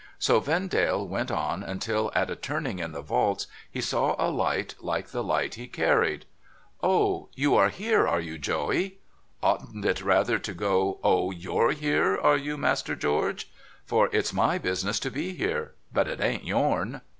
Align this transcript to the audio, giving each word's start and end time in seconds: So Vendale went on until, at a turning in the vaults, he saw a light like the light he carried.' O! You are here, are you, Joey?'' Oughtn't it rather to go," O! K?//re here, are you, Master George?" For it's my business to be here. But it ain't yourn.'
So 0.17 0.39
Vendale 0.39 1.07
went 1.07 1.29
on 1.29 1.61
until, 1.61 2.11
at 2.15 2.31
a 2.31 2.35
turning 2.35 2.79
in 2.79 2.91
the 2.91 3.03
vaults, 3.03 3.45
he 3.69 3.81
saw 3.81 4.15
a 4.17 4.31
light 4.33 4.73
like 4.79 5.09
the 5.09 5.21
light 5.23 5.53
he 5.53 5.67
carried.' 5.67 6.25
O! 6.91 7.29
You 7.35 7.53
are 7.55 7.69
here, 7.69 8.07
are 8.07 8.19
you, 8.19 8.39
Joey?'' 8.39 8.97
Oughtn't 9.43 9.85
it 9.85 10.01
rather 10.01 10.39
to 10.39 10.53
go," 10.55 10.97
O! 11.03 11.29
K?//re 11.29 11.75
here, 11.75 12.17
are 12.17 12.35
you, 12.35 12.57
Master 12.57 12.95
George?" 12.95 13.51
For 13.85 14.09
it's 14.11 14.33
my 14.33 14.57
business 14.57 14.99
to 15.01 15.11
be 15.11 15.33
here. 15.35 15.75
But 15.93 16.07
it 16.07 16.19
ain't 16.19 16.45
yourn.' 16.45 17.01